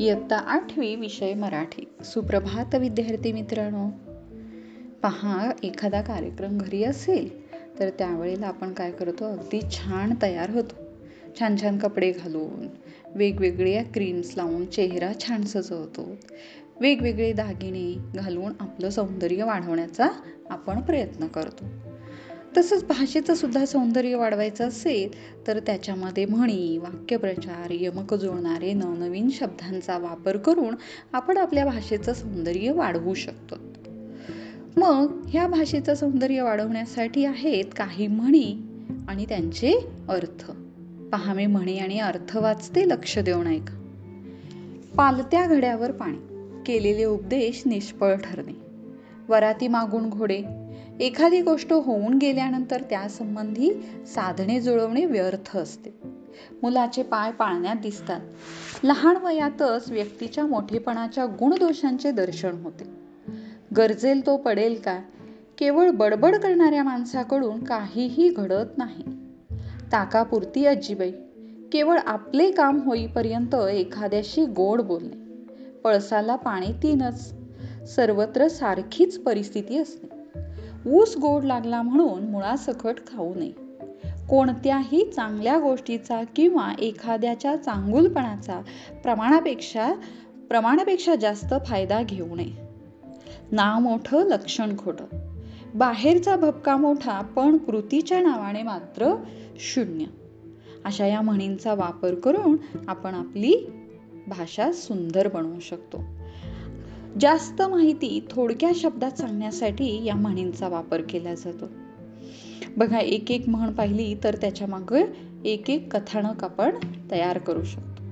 [0.00, 1.88] इयत्ता आठवी विषय मराठी.
[2.04, 3.88] सुप्रभात विद्यार्थी मित्रांनो.
[5.02, 9.24] पहा एखादा कार्यक्रम घरी असेल तर त्यावेळेला आपण काय करतो?
[9.24, 10.74] अगदी छान तयार होतो.
[11.40, 12.68] छान छान कपडे घालून
[13.14, 16.16] वेगवेगळ्या क्रीम्स लावून चेहरा छान सजवतो.
[16.80, 20.08] वेगवेगळे दागिने घालून आपलं सौंदर्य वाढवण्याचा
[20.50, 21.64] आपण प्रयत्न करतो.
[22.56, 25.08] तसंच भाषेचं सुद्धा सौंदर्य वाढवायचं असेल
[25.46, 30.74] तर त्याच्यामध्ये म्हणी वाक्यप्रचार यमक जुळणारे नवनवीन शब्दांचा वापर करून
[31.12, 33.54] आपण आपल्या भाषेचं सौंदर्य वाढवू शकतो.
[34.76, 38.56] मग ह्या भाषेचं सौंदर्य वाढवण्यासाठी आहेत काही म्हणी
[39.08, 39.72] आणि त्यांचे
[40.08, 40.50] अर्थ.
[41.12, 43.74] पहा मी म्हणी आणि अर्थ वाचते लक्ष देऊन ऐका.
[44.96, 46.18] पालत्या घड्यावर पाणी
[46.66, 48.52] केलेले उपदेश निष्फळ ठरणे.
[49.28, 50.42] वराती मागून घोडे
[51.00, 53.70] एखादी गोष्ट होऊन गेल्यानंतर त्यासंबंधी
[54.06, 55.98] साधने जुळवणे व्यर्थ असते.
[56.62, 58.20] मुलाचे पाय पाळण्यात दिसतात.
[58.84, 62.84] लहान वयातच व्यक्तीच्या मोठेपणाच्या गुणदोषांचे दर्शन होते.
[63.76, 64.98] गरजेल तो पडेल का
[65.58, 69.04] केवळ बडबड करणाऱ्या माणसाकडून काहीही घडत नाही.
[69.92, 71.12] ताकापुरती अजिबाई
[71.72, 75.44] केवळ आपले काम होईपर्यंत एखाद्याशी गोड बोलणे.
[75.84, 77.34] पळसाला पाणी तीनच.
[77.96, 80.17] सर्वत्र सारखीच परिस्थिती असते.
[80.86, 83.52] ऊस गोड लागला म्हणून मुळासकट खाऊ नये.
[84.28, 88.60] कोणत्याही चांगल्या गोष्टीचा किंवा एखाद्याच्या चांगुलपणाचा
[89.02, 89.92] प्रमाणापेक्षा
[90.48, 92.68] प्रमाणापेक्षा जास्त फायदा घेऊ नये.
[93.52, 95.04] ना मोठं लक्षण खोटं.
[95.74, 99.14] बाहेरचा भपका मोठा पण कृतीच्या नावाने मात्र
[99.58, 100.04] शून्य.
[100.84, 102.56] अशा या म्हणींचा वापर करून
[102.88, 103.70] आपण आपली
[104.26, 106.04] भाषा सुंदर बनवू शकतो.
[107.20, 111.64] जास्त माहिती थोडक्या शब्दात सांगण्यासाठी या म्हणींचा वापर केला जातो.
[112.76, 115.04] बघा एक एक म्हण पाहिली तर त्याच्यामागे
[115.44, 116.70] एक एक कथानक आपण
[117.10, 118.02] तयार करू शकतो.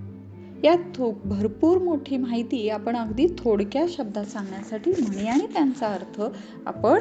[0.65, 6.23] यात भरपूर मोठी माहिती आपण अगदी थोडक्या शब्दात सांगण्यासाठी म्हणी आणि त्यांचा अर्थ
[6.67, 7.01] आपण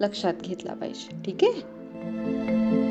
[0.00, 1.22] लक्षात घेतला पाहिजे.
[1.24, 2.83] ठीक आहे?